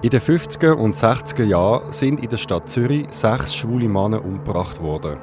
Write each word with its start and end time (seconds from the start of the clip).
In 0.00 0.10
den 0.10 0.20
50er 0.20 0.74
und 0.74 0.94
60er 0.94 1.42
Jahren 1.42 1.90
sind 1.90 2.22
in 2.22 2.28
der 2.28 2.36
Stadt 2.36 2.68
Zürich 2.68 3.08
sechs 3.10 3.56
schwule 3.56 3.88
Männer 3.88 4.24
umgebracht 4.24 4.80
worden. 4.80 5.18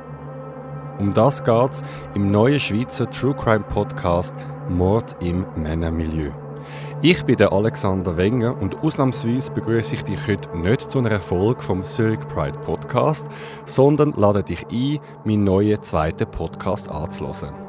Um 1.00 1.14
das 1.14 1.46
geht 1.46 1.72
es 1.72 1.82
im 2.14 2.30
neuen 2.30 2.60
Schweizer 2.60 3.10
True 3.10 3.34
Crime 3.34 3.64
Podcast 3.64 4.36
Mord 4.68 5.16
im 5.22 5.46
Männermilieu. 5.56 6.32
Ich 7.02 7.24
bin 7.24 7.38
der 7.38 7.54
Alexander 7.54 8.18
Wenger 8.18 8.60
und 8.62 8.76
ausnahmsweise 8.84 9.54
begrüße 9.54 9.96
ich 9.96 10.04
dich 10.04 10.28
heute 10.28 10.58
nicht 10.58 10.92
zu 10.92 11.00
einer 11.00 11.22
Folge 11.22 11.62
vom 11.62 11.82
Zurich 11.82 12.20
Pride 12.28 12.58
Podcast, 12.60 13.30
sondern 13.66 14.12
lade 14.12 14.44
dich 14.44 14.66
ein, 14.70 15.00
meinen 15.24 15.46
neuen 15.46 15.82
zweiten 15.84 16.30
Podcast 16.30 16.92
anzuhören. 16.92 17.65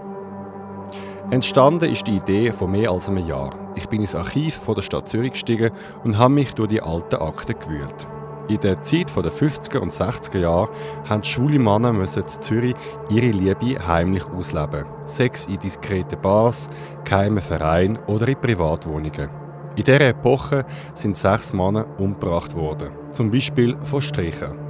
Entstanden 1.30 1.90
ist 1.90 2.06
die 2.06 2.18
Idee 2.18 2.52
vor 2.52 2.68
mehr 2.68 2.92
als 2.92 3.08
einem 3.08 3.26
Jahr. 3.26 3.50
Ich 3.74 3.88
bin 3.88 4.00
ins 4.00 4.14
Archiv 4.14 4.54
von 4.54 4.76
der 4.76 4.82
Stadt 4.82 5.08
Zürich 5.08 5.32
gestiegen 5.32 5.72
und 6.04 6.18
habe 6.18 6.32
mich 6.32 6.54
durch 6.54 6.68
die 6.68 6.80
alten 6.80 7.16
Akten 7.16 7.58
gewühlt. 7.58 8.06
In 8.46 8.60
der 8.60 8.80
Zeit 8.82 9.08
der 9.16 9.32
50er 9.32 9.78
und 9.78 9.92
60er 9.92 10.38
Jahre 10.38 10.68
haben 11.08 11.24
schwule 11.24 11.58
Männer 11.58 11.92
müssen 11.92 12.22
in 12.22 12.28
Zürich 12.28 12.76
ihre 13.10 13.26
Liebe 13.26 13.84
heimlich 13.84 14.24
ausleben. 14.24 14.84
Sex 15.08 15.46
in 15.46 15.58
diskreten 15.58 16.20
Bars, 16.22 16.70
geheimen 17.04 17.42
Vereinen 17.42 17.98
oder 18.06 18.28
in 18.28 18.40
Privatwohnungen. 18.40 19.28
In 19.74 19.82
dieser 19.82 20.00
Epoche 20.02 20.64
sind 20.94 21.16
sechs 21.16 21.52
Männer 21.52 21.86
umgebracht 21.98 22.54
worden. 22.54 22.90
Zum 23.10 23.32
Beispiel 23.32 23.76
von 23.82 24.00
Strichen. 24.00 24.65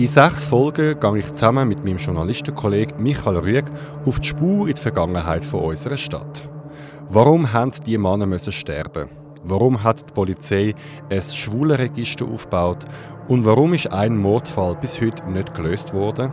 In 0.00 0.08
sechs 0.08 0.46
Folgen 0.46 0.98
gehe 0.98 1.18
ich 1.18 1.30
zusammen 1.30 1.68
mit 1.68 1.84
meinem 1.84 1.98
Journalistenkollegen 1.98 3.02
Michael 3.02 3.36
Rüeg 3.36 3.66
auf 4.06 4.18
die 4.18 4.28
Spur 4.28 4.66
in 4.66 4.74
die 4.74 4.80
Vergangenheit 4.80 5.44
von 5.44 5.60
unserer 5.60 5.98
Stadt. 5.98 6.48
Warum 7.10 7.52
haben 7.52 7.72
die 7.84 7.98
Männer 7.98 8.24
müssen 8.24 8.50
sterben? 8.50 9.10
Warum 9.44 9.84
hat 9.84 10.08
die 10.08 10.12
Polizei 10.14 10.74
ein 11.10 11.22
Schwulenregister 11.22 12.24
aufgebaut? 12.24 12.86
Und 13.28 13.44
warum 13.44 13.74
ist 13.74 13.92
ein 13.92 14.16
Mordfall 14.16 14.74
bis 14.74 15.02
heute 15.02 15.30
nicht 15.30 15.52
gelöst 15.52 15.92
worden? 15.92 16.32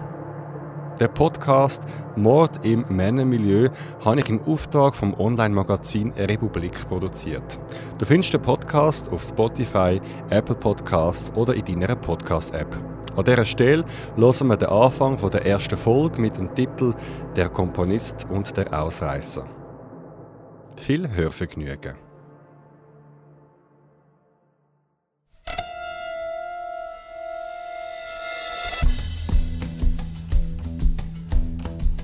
Der 1.00 1.10
Podcast 1.10 1.84
Mord 2.16 2.66
im 2.66 2.84
Männermilieu 2.90 3.70
habe 4.04 4.20
ich 4.20 4.30
im 4.30 4.42
Auftrag 4.48 4.96
vom 4.96 5.14
Online-Magazin 5.14 6.12
Republik 6.18 6.88
produziert. 6.90 7.60
Du 8.00 8.06
findest 8.06 8.34
den 8.34 8.42
Podcast 8.42 9.12
auf 9.12 9.22
Spotify, 9.22 10.02
Apple 10.32 10.56
Podcasts 10.56 11.32
oder 11.36 11.54
in 11.54 11.66
deiner 11.66 11.96
Podcast-App. 11.96 12.76
An 13.16 13.26
dieser 13.26 13.46
Stelle 13.46 13.86
hören 14.16 14.48
wir 14.48 14.58
den 14.58 14.70
Anfang 14.70 15.18
der 15.30 15.46
ersten 15.46 15.78
Folge 15.78 16.20
mit 16.20 16.38
dem 16.38 16.54
Titel 16.56 16.96
Der 17.36 17.50
Komponist 17.50 18.26
und 18.32 18.58
der 18.58 18.74
Ausreißer. 18.74 19.46
Viel 20.78 21.08
Hörvergnügen. 21.12 22.07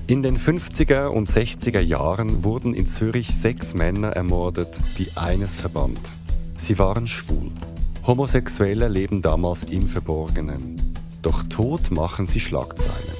In 0.06 0.22
den 0.22 0.36
50er 0.36 1.06
und 1.06 1.30
60er 1.30 1.80
Jahren 1.80 2.44
wurden 2.44 2.74
in 2.74 2.86
Zürich 2.86 3.34
sechs 3.34 3.72
Männer 3.72 4.08
ermordet, 4.08 4.78
die 4.98 5.08
eines 5.16 5.54
verband. 5.54 5.98
Sie 6.58 6.78
waren 6.78 7.06
schwul. 7.06 7.50
Homosexuelle 8.06 8.88
leben 8.88 9.22
damals 9.22 9.64
im 9.64 9.88
Verborgenen. 9.88 10.76
Doch 11.22 11.42
tot 11.44 11.90
machen 11.90 12.26
sie 12.26 12.40
Schlagzeilen. 12.40 13.16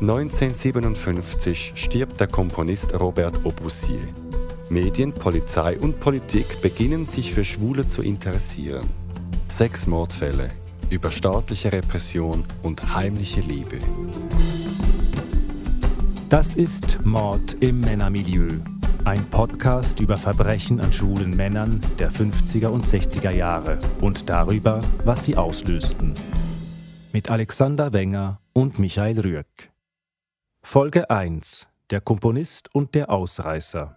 1957 0.00 1.72
stirbt 1.74 2.20
der 2.20 2.28
Komponist 2.28 2.94
Robert 2.94 3.44
Obussier. 3.44 4.06
Medien, 4.70 5.12
Polizei 5.12 5.76
und 5.76 5.98
Politik 5.98 6.62
beginnen 6.62 7.08
sich 7.08 7.34
für 7.34 7.44
Schwule 7.44 7.88
zu 7.88 8.02
interessieren. 8.02 8.88
Sechs 9.48 9.88
Mordfälle 9.88 10.50
über 10.88 11.10
staatliche 11.10 11.72
Repression 11.72 12.44
und 12.62 12.94
heimliche 12.94 13.40
Liebe. 13.40 13.78
Das 16.28 16.56
ist 16.56 17.02
Mord 17.06 17.56
im 17.60 17.78
Männermilieu. 17.78 18.60
Ein 19.06 19.24
Podcast 19.30 19.98
über 20.00 20.18
Verbrechen 20.18 20.78
an 20.78 20.92
schwulen 20.92 21.34
Männern 21.34 21.80
der 21.98 22.12
50er 22.12 22.66
und 22.66 22.84
60er 22.84 23.30
Jahre 23.30 23.78
und 24.02 24.28
darüber, 24.28 24.80
was 25.06 25.24
sie 25.24 25.38
auslösten. 25.38 26.12
Mit 27.14 27.30
Alexander 27.30 27.94
Wenger 27.94 28.42
und 28.52 28.78
Michael 28.78 29.18
Rüegg. 29.20 29.70
Folge 30.62 31.08
1. 31.08 31.66
Der 31.88 32.02
Komponist 32.02 32.74
und 32.74 32.94
der 32.94 33.08
Ausreißer. 33.08 33.96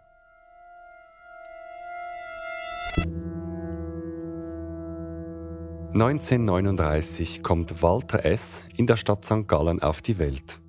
(1939) 5.92 7.44
kommt 7.44 7.84
Walter 7.84 8.24
S. 8.24 8.64
in 8.78 8.88
der 8.88 8.96
Stadt 8.96 9.26
St. 9.26 9.50
Gallen 9.50 9.82
auf 9.82 10.02
die 10.02 10.18
Welt. 10.18 10.61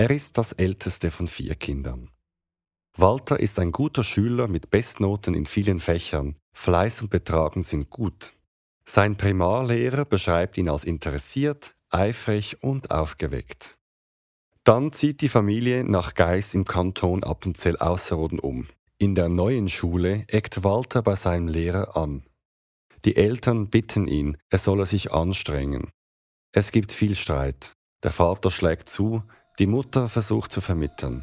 Er 0.00 0.08
ist 0.08 0.38
das 0.38 0.52
älteste 0.52 1.10
von 1.10 1.28
vier 1.28 1.54
Kindern. 1.56 2.08
Walter 2.96 3.38
ist 3.38 3.58
ein 3.58 3.70
guter 3.70 4.02
Schüler 4.02 4.48
mit 4.48 4.70
Bestnoten 4.70 5.34
in 5.34 5.44
vielen 5.44 5.78
Fächern. 5.78 6.36
Fleiß 6.54 7.02
und 7.02 7.10
Betragen 7.10 7.64
sind 7.64 7.90
gut. 7.90 8.32
Sein 8.86 9.18
Primarlehrer 9.18 10.06
beschreibt 10.06 10.56
ihn 10.56 10.70
als 10.70 10.84
interessiert, 10.84 11.74
eifrig 11.90 12.62
und 12.62 12.90
aufgeweckt. 12.90 13.76
Dann 14.64 14.90
zieht 14.90 15.20
die 15.20 15.28
Familie 15.28 15.84
nach 15.84 16.14
Geis 16.14 16.54
im 16.54 16.64
Kanton 16.64 17.22
Appenzell-Ausserrhoden 17.22 18.38
um. 18.38 18.68
In 18.96 19.14
der 19.14 19.28
neuen 19.28 19.68
Schule 19.68 20.24
eckt 20.28 20.64
Walter 20.64 21.02
bei 21.02 21.16
seinem 21.16 21.46
Lehrer 21.46 21.94
an. 21.94 22.24
Die 23.04 23.16
Eltern 23.16 23.68
bitten 23.68 24.08
ihn, 24.08 24.38
er 24.48 24.60
solle 24.60 24.86
sich 24.86 25.12
anstrengen. 25.12 25.90
Es 26.52 26.72
gibt 26.72 26.90
viel 26.90 27.16
Streit. 27.16 27.74
Der 28.02 28.12
Vater 28.12 28.50
schlägt 28.50 28.88
zu, 28.88 29.24
die 29.60 29.66
Mutter 29.66 30.08
versucht 30.08 30.52
zu 30.52 30.62
vermitteln. 30.62 31.22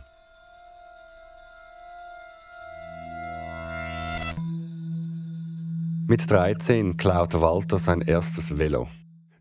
Mit 6.08 6.30
13 6.30 6.98
klaut 6.98 7.34
Walter 7.34 7.80
sein 7.80 8.02
erstes 8.02 8.58
Velo. 8.58 8.88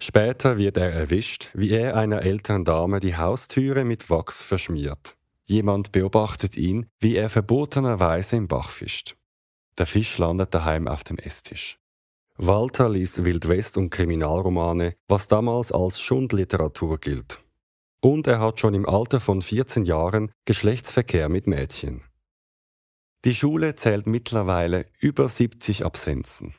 Später 0.01 0.57
wird 0.57 0.79
er 0.79 0.93
erwischt, 0.93 1.51
wie 1.53 1.71
er 1.71 1.95
einer 1.95 2.23
älteren 2.23 2.65
Dame 2.65 2.99
die 2.99 3.17
Haustüre 3.17 3.85
mit 3.85 4.09
Wachs 4.09 4.43
verschmiert. 4.43 5.15
Jemand 5.45 5.93
beobachtet 5.93 6.57
ihn, 6.57 6.87
wie 6.99 7.17
er 7.17 7.29
verbotenerweise 7.29 8.37
im 8.37 8.49
Bach 8.49 8.71
fischt. 8.71 9.15
Der 9.77 9.87
Fisch 9.87 10.17
landet 10.17 10.55
daheim 10.55 10.89
auf 10.89 11.05
dem 11.05 11.19
Esstisch. 11.19 11.79
Walter 12.39 12.89
liest 12.89 13.25
Wildwest- 13.25 13.77
und 13.77 13.91
Kriminalromane, 13.91 14.95
was 15.07 15.29
damals 15.29 15.71
als 15.71 16.01
Schundliteratur 16.01 16.99
gilt 16.99 17.46
und 18.01 18.27
er 18.27 18.41
hat 18.41 18.61
schon 18.61 18.75
im 18.75 18.89
Alter 18.89 19.21
von 19.21 19.43
14 19.43 19.85
Jahren 19.85 20.31
Geschlechtsverkehr 20.45 21.29
mit 21.29 21.47
Mädchen. 21.47 22.03
Die 23.25 23.35
Schule 23.35 23.75
zählt 23.75 24.07
mittlerweile 24.07 24.87
über 25.01 25.29
70 25.29 25.85
Absenzen. 25.85 26.55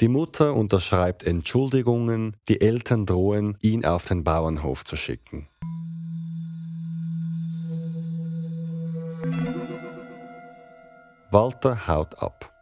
Die 0.00 0.08
Mutter 0.08 0.54
unterschreibt 0.54 1.22
Entschuldigungen, 1.22 2.36
die 2.48 2.60
Eltern 2.60 3.06
drohen, 3.06 3.56
ihn 3.62 3.84
auf 3.84 4.06
den 4.06 4.24
Bauernhof 4.24 4.84
zu 4.84 4.96
schicken. 4.96 5.46
Walter 11.30 11.86
haut 11.86 12.20
ab. 12.20 12.52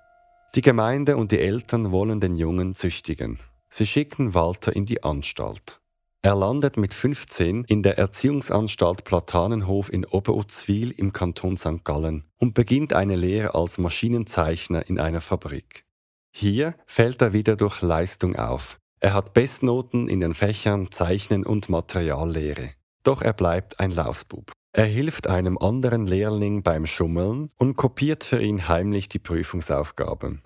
Die 0.54 0.60
Gemeinde 0.60 1.16
und 1.16 1.32
die 1.32 1.40
Eltern 1.40 1.92
wollen 1.92 2.20
den 2.20 2.36
Jungen 2.36 2.74
züchtigen. 2.74 3.38
Sie 3.68 3.86
schicken 3.86 4.34
Walter 4.34 4.74
in 4.74 4.84
die 4.84 5.02
Anstalt. 5.02 5.79
Er 6.22 6.34
landet 6.34 6.76
mit 6.76 6.92
15 6.92 7.64
in 7.64 7.82
der 7.82 7.96
Erziehungsanstalt 7.96 9.04
Platanenhof 9.04 9.90
in 9.90 10.04
Oberuzwil 10.04 10.90
im 10.90 11.14
Kanton 11.14 11.56
St. 11.56 11.82
Gallen 11.82 12.24
und 12.36 12.52
beginnt 12.52 12.92
eine 12.92 13.16
Lehre 13.16 13.54
als 13.54 13.78
Maschinenzeichner 13.78 14.86
in 14.86 15.00
einer 15.00 15.22
Fabrik. 15.22 15.86
Hier 16.30 16.74
fällt 16.84 17.22
er 17.22 17.32
wieder 17.32 17.56
durch 17.56 17.80
Leistung 17.80 18.36
auf. 18.36 18.78
Er 19.00 19.14
hat 19.14 19.32
Bestnoten 19.32 20.08
in 20.08 20.20
den 20.20 20.34
Fächern 20.34 20.90
Zeichnen 20.90 21.46
und 21.46 21.70
Materiallehre. 21.70 22.74
Doch 23.02 23.22
er 23.22 23.32
bleibt 23.32 23.80
ein 23.80 23.90
Lausbub. 23.90 24.52
Er 24.72 24.84
hilft 24.84 25.26
einem 25.26 25.56
anderen 25.56 26.06
Lehrling 26.06 26.62
beim 26.62 26.84
Schummeln 26.84 27.48
und 27.56 27.76
kopiert 27.76 28.24
für 28.24 28.42
ihn 28.42 28.68
heimlich 28.68 29.08
die 29.08 29.18
Prüfungsaufgaben. 29.18 30.42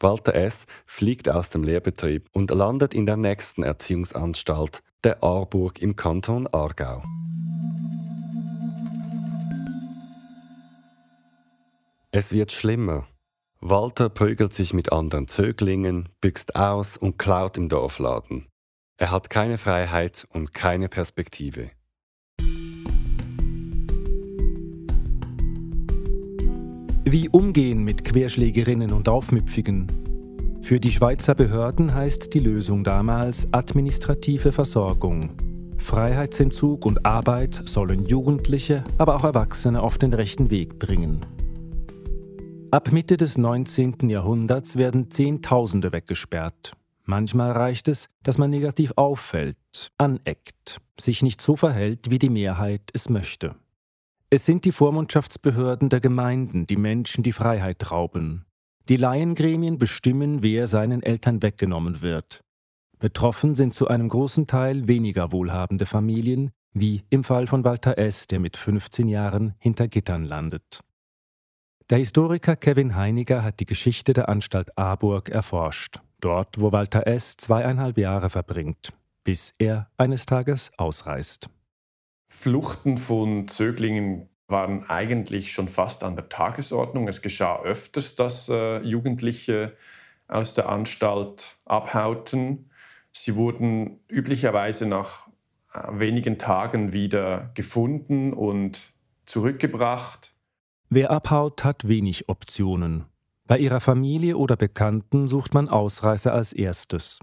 Walter 0.00 0.34
S. 0.34 0.66
fliegt 0.86 1.28
aus 1.28 1.50
dem 1.50 1.62
Lehrbetrieb 1.62 2.28
und 2.32 2.50
landet 2.50 2.94
in 2.94 3.06
der 3.06 3.16
nächsten 3.16 3.62
Erziehungsanstalt, 3.62 4.82
der 5.04 5.22
Aarburg 5.22 5.82
im 5.82 5.96
Kanton 5.96 6.46
Aargau. 6.46 7.04
Es 12.10 12.32
wird 12.32 12.52
schlimmer. 12.52 13.06
Walter 13.60 14.08
prügelt 14.08 14.54
sich 14.54 14.72
mit 14.72 14.92
anderen 14.92 15.28
Zöglingen, 15.28 16.08
büxt 16.20 16.56
aus 16.56 16.96
und 16.96 17.18
klaut 17.18 17.56
im 17.56 17.68
Dorfladen. 17.68 18.46
Er 18.96 19.10
hat 19.10 19.28
keine 19.28 19.58
Freiheit 19.58 20.26
und 20.30 20.54
keine 20.54 20.88
Perspektive. 20.88 21.70
Wie 27.04 27.28
umgehen 27.28 27.84
mit 27.84 28.04
Querschlägerinnen 28.04 28.92
und 28.92 29.08
Aufmüpfigen? 29.08 30.13
Für 30.64 30.80
die 30.80 30.92
Schweizer 30.92 31.34
Behörden 31.34 31.92
heißt 31.92 32.32
die 32.32 32.38
Lösung 32.38 32.84
damals 32.84 33.52
administrative 33.52 34.50
Versorgung. 34.50 35.36
Freiheitsentzug 35.76 36.86
und 36.86 37.04
Arbeit 37.04 37.54
sollen 37.66 38.06
Jugendliche, 38.06 38.82
aber 38.96 39.16
auch 39.16 39.24
Erwachsene 39.24 39.82
auf 39.82 39.98
den 39.98 40.14
rechten 40.14 40.48
Weg 40.48 40.78
bringen. 40.78 41.20
Ab 42.70 42.92
Mitte 42.92 43.18
des 43.18 43.36
19. 43.36 44.08
Jahrhunderts 44.08 44.76
werden 44.76 45.10
Zehntausende 45.10 45.92
weggesperrt. 45.92 46.72
Manchmal 47.04 47.52
reicht 47.52 47.86
es, 47.86 48.08
dass 48.22 48.38
man 48.38 48.48
negativ 48.48 48.94
auffällt, 48.96 49.92
aneckt, 49.98 50.80
sich 50.98 51.22
nicht 51.22 51.42
so 51.42 51.56
verhält, 51.56 52.08
wie 52.08 52.18
die 52.18 52.30
Mehrheit 52.30 52.88
es 52.94 53.10
möchte. 53.10 53.54
Es 54.30 54.46
sind 54.46 54.64
die 54.64 54.72
Vormundschaftsbehörden 54.72 55.90
der 55.90 56.00
Gemeinden, 56.00 56.66
die 56.66 56.78
Menschen 56.78 57.22
die 57.22 57.32
Freiheit 57.32 57.90
rauben. 57.90 58.46
Die 58.90 58.96
Laiengremien 58.96 59.78
bestimmen, 59.78 60.42
wer 60.42 60.66
seinen 60.66 61.02
Eltern 61.02 61.42
weggenommen 61.42 62.02
wird. 62.02 62.44
Betroffen 62.98 63.54
sind 63.54 63.74
zu 63.74 63.88
einem 63.88 64.10
großen 64.10 64.46
Teil 64.46 64.86
weniger 64.86 65.32
wohlhabende 65.32 65.86
Familien, 65.86 66.50
wie 66.74 67.02
im 67.08 67.24
Fall 67.24 67.46
von 67.46 67.64
Walter 67.64 67.96
S., 67.96 68.26
der 68.26 68.40
mit 68.40 68.58
15 68.58 69.08
Jahren 69.08 69.54
hinter 69.58 69.88
Gittern 69.88 70.24
landet. 70.24 70.80
Der 71.88 71.98
Historiker 71.98 72.56
Kevin 72.56 72.94
Heiniger 72.94 73.42
hat 73.42 73.60
die 73.60 73.66
Geschichte 73.66 74.12
der 74.12 74.28
Anstalt 74.28 74.76
Aarburg 74.76 75.30
erforscht, 75.30 76.00
dort 76.20 76.60
wo 76.60 76.72
Walter 76.72 77.06
S. 77.06 77.38
zweieinhalb 77.38 77.96
Jahre 77.96 78.28
verbringt, 78.28 78.92
bis 79.22 79.54
er 79.58 79.90
eines 79.96 80.26
Tages 80.26 80.70
ausreist. 80.76 81.48
Fluchten 82.28 82.98
von 82.98 83.48
Zöglingen 83.48 84.28
waren 84.46 84.88
eigentlich 84.88 85.52
schon 85.52 85.68
fast 85.68 86.04
an 86.04 86.16
der 86.16 86.28
Tagesordnung. 86.28 87.08
Es 87.08 87.22
geschah 87.22 87.62
öfters, 87.62 88.16
dass 88.16 88.48
äh, 88.48 88.80
Jugendliche 88.80 89.76
aus 90.28 90.54
der 90.54 90.68
Anstalt 90.68 91.56
abhauten. 91.64 92.70
Sie 93.12 93.36
wurden 93.36 94.00
üblicherweise 94.08 94.86
nach 94.86 95.28
äh, 95.72 95.98
wenigen 95.98 96.38
Tagen 96.38 96.92
wieder 96.92 97.50
gefunden 97.54 98.32
und 98.32 98.92
zurückgebracht. 99.26 100.34
Wer 100.90 101.10
abhaut, 101.10 101.64
hat 101.64 101.88
wenig 101.88 102.28
Optionen. 102.28 103.06
Bei 103.46 103.58
ihrer 103.58 103.80
Familie 103.80 104.36
oder 104.36 104.56
Bekannten 104.56 105.28
sucht 105.28 105.54
man 105.54 105.68
Ausreise 105.68 106.32
als 106.32 106.52
erstes. 106.52 107.20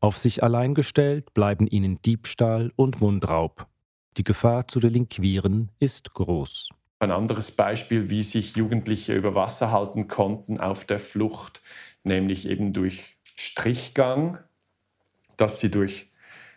Auf 0.00 0.16
sich 0.16 0.42
allein 0.42 0.74
gestellt 0.74 1.34
bleiben 1.34 1.66
ihnen 1.66 2.00
Diebstahl 2.02 2.72
und 2.74 3.00
Mundraub. 3.00 3.66
Die 4.16 4.24
Gefahr 4.24 4.66
zu 4.66 4.80
delinquieren 4.80 5.70
ist 5.78 6.14
groß. 6.14 6.70
Ein 6.98 7.12
anderes 7.12 7.50
Beispiel, 7.52 8.10
wie 8.10 8.22
sich 8.22 8.56
Jugendliche 8.56 9.14
über 9.14 9.34
Wasser 9.34 9.70
halten 9.70 10.08
konnten 10.08 10.60
auf 10.60 10.84
der 10.84 10.98
Flucht, 10.98 11.62
nämlich 12.04 12.48
eben 12.48 12.72
durch 12.72 13.16
Strichgang, 13.36 14.38
dass 15.36 15.60
sie 15.60 15.70
durch 15.70 16.10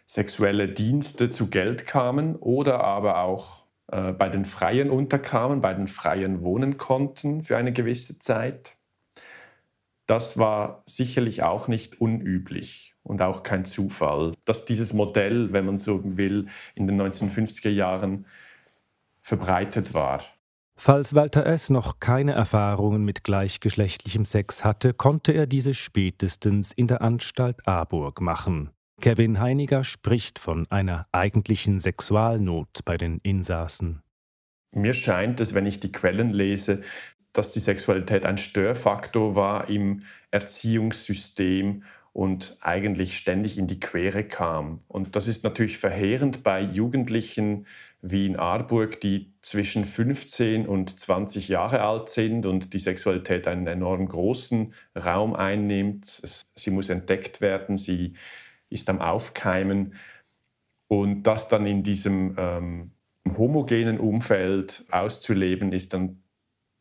sexuelle 0.06 0.68
Dienste 0.68 1.30
zu 1.30 1.50
Geld 1.50 1.88
kamen 1.88 2.36
oder 2.36 2.84
aber 2.84 3.20
auch 3.20 3.66
äh, 3.88 4.12
bei 4.12 4.30
den 4.30 4.46
Freien 4.46 4.90
unterkamen, 4.90 5.62
bei 5.62 5.74
den 5.74 5.88
Freien 5.88 6.42
wohnen 6.42 6.78
konnten 6.78 7.44
für 7.44 7.56
eine 7.56 7.72
gewisse 7.72 8.20
Zeit. 8.20 8.74
Das 10.06 10.38
war 10.38 10.84
sicherlich 10.86 11.44
auch 11.44 11.68
nicht 11.68 12.02
unüblich 12.02 12.94
und 13.04 13.22
auch 13.22 13.44
kein 13.44 13.66
Zufall, 13.66 14.34
dass 14.46 14.66
dieses 14.66 14.94
Modell, 14.94 15.54
wenn 15.54 15.66
man 15.66 15.78
so 15.78 16.02
will, 16.18 16.48
in 16.76 16.88
den 16.88 17.02
1950er 17.02 17.70
Jahren 17.70 18.26
verbreitet 19.22 19.94
war. 19.94 20.24
Falls 20.76 21.14
Walter 21.14 21.46
S. 21.46 21.70
noch 21.70 22.00
keine 22.00 22.34
Erfahrungen 22.34 23.06
mit 23.06 23.24
gleichgeschlechtlichem 23.24 24.26
Sex 24.26 24.66
hatte, 24.66 24.94
konnte 24.94 25.32
er 25.32 25.48
diese 25.48 25.74
spätestens 25.74 26.74
in 26.74 26.88
der 26.88 27.02
Anstalt 27.02 27.68
Aarburg 27.68 28.20
machen. 28.22 28.72
Kevin 29.00 29.40
Heiniger 29.40 29.84
spricht 29.84 30.40
von 30.40 30.70
einer 30.72 31.08
eigentlichen 31.12 31.80
Sexualnot 31.80 32.86
bei 32.86 32.98
den 32.98 33.20
Insassen. 33.20 34.02
Mir 34.72 34.94
scheint 34.94 35.40
es, 35.40 35.54
wenn 35.54 35.66
ich 35.66 35.80
die 35.80 35.92
Quellen 35.92 36.32
lese, 36.32 36.82
dass 37.34 37.52
die 37.52 37.60
Sexualität 37.60 38.26
ein 38.26 38.38
Störfaktor 38.38 39.36
war 39.36 39.70
im 39.70 40.04
Erziehungssystem 40.32 41.84
und 42.14 42.58
eigentlich 42.62 43.18
ständig 43.18 43.58
in 43.58 43.66
die 43.68 43.80
Quere 43.80 44.24
kam. 44.24 44.82
Und 44.88 45.16
das 45.16 45.28
ist 45.28 45.44
natürlich 45.44 45.80
verheerend 45.80 46.44
bei 46.44 46.62
Jugendlichen 46.62 47.66
wie 48.04 48.28
in 48.28 48.36
Aarburg, 48.36 49.00
die 49.00 49.32
zwischen 49.42 49.86
15 49.86 50.68
und 50.68 51.00
20 51.00 51.48
Jahre 51.48 51.82
alt 51.82 52.10
sind 52.10 52.46
und 52.46 52.74
die 52.74 52.80
Sexualität 52.80 53.48
einen 53.48 53.66
enorm 53.66 54.08
großen 54.08 54.74
Raum 54.96 55.36
einnimmt. 55.36 56.22
Sie 56.56 56.72
muss 56.72 56.90
entdeckt 56.90 57.42
werden, 57.42 57.78
sie 57.78 58.14
ist 58.70 58.90
am 58.90 59.02
Aufkeimen. 59.02 59.96
Und 60.90 61.24
das 61.24 61.48
dann 61.48 61.66
in 61.66 61.82
diesem 61.84 62.36
ähm, 62.38 62.92
homogenen 63.38 64.00
Umfeld 64.00 64.86
auszuleben, 64.92 65.72
ist 65.72 65.94
dann, 65.94 66.23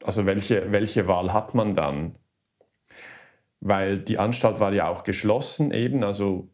also 0.04 0.26
welche, 0.26 0.72
welche 0.72 1.06
Wahl 1.06 1.32
hat 1.32 1.54
man 1.54 1.74
dann? 1.74 2.16
Weil 3.60 3.98
die 3.98 4.18
Anstalt 4.18 4.60
war 4.60 4.72
ja 4.72 4.88
auch 4.88 5.04
geschlossen 5.04 5.72
eben, 5.72 6.02
also 6.02 6.48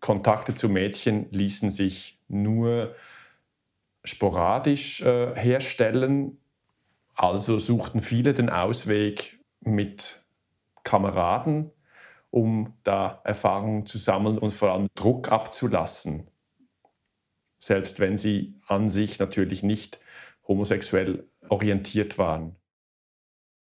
Kontakte 0.00 0.54
zu 0.54 0.68
Mädchen 0.68 1.30
ließen 1.30 1.70
sich 1.70 2.20
nur 2.28 2.94
sporadisch 4.04 5.02
äh, 5.02 5.34
herstellen. 5.34 6.38
Also 7.14 7.58
suchten 7.58 8.00
viele 8.00 8.34
den 8.34 8.48
Ausweg 8.48 9.38
mit 9.60 10.24
Kameraden 10.84 11.70
um 12.30 12.74
da 12.84 13.20
Erfahrungen 13.24 13.86
zu 13.86 13.98
sammeln 13.98 14.38
und 14.38 14.52
vor 14.52 14.72
allem 14.72 14.88
Druck 14.94 15.30
abzulassen. 15.30 16.28
Selbst 17.58 18.00
wenn 18.00 18.16
sie 18.16 18.54
an 18.66 18.90
sich 18.90 19.18
natürlich 19.18 19.62
nicht 19.62 19.98
homosexuell 20.46 21.26
orientiert 21.48 22.18
waren. 22.18 22.56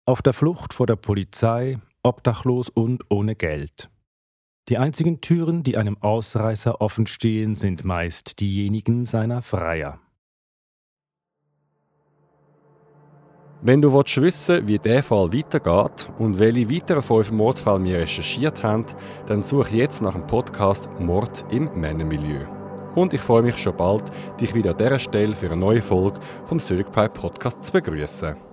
Auf 0.07 0.21
der 0.21 0.31
Flucht 0.31 0.73
vor 0.73 0.87
der 0.87 0.95
Polizei, 0.95 1.79
obdachlos 2.01 2.69
und 2.69 3.03
ohne 3.09 3.35
Geld. 3.35 3.89
Die 4.69 4.77
einzigen 4.77 5.19
Türen, 5.19 5.63
die 5.63 5.75
einem 5.75 5.97
Ausreißer 6.01 6.79
offen 6.79 7.07
stehen, 7.07 7.55
sind 7.55 7.83
meist 7.83 8.39
diejenigen 8.39 9.03
seiner 9.03 9.41
Freier. 9.41 9.99
Wenn 13.61 13.81
du 13.81 13.91
willst 13.91 14.21
wissen 14.21 14.65
wie 14.65 14.79
der 14.79 15.03
Fall 15.03 15.33
weitergeht 15.33 16.07
und 16.17 16.39
welche 16.39 16.69
weiteren 16.69 17.01
fünf 17.01 17.31
Mordfälle 17.31 17.83
wir 17.83 17.97
recherchiert 17.97 18.63
haben, 18.63 18.85
dann 19.25 19.43
suche 19.43 19.75
jetzt 19.75 20.01
nach 20.01 20.13
dem 20.13 20.25
Podcast 20.25 20.89
Mord 21.01 21.43
im 21.49 21.69
Männermilieu. 21.77 22.45
Und 22.95 23.13
ich 23.13 23.19
freue 23.19 23.41
mich 23.41 23.57
schon 23.57 23.75
bald, 23.75 24.05
dich 24.39 24.55
wieder 24.55 24.71
an 24.71 24.77
dieser 24.77 24.99
Stelle 24.99 25.35
für 25.35 25.47
eine 25.47 25.57
neue 25.57 25.81
Folge 25.81 26.21
vom 26.45 26.59
Zurich 26.59 26.89
Podcast 26.89 27.61
zu 27.61 27.73
begrüßen. 27.73 28.46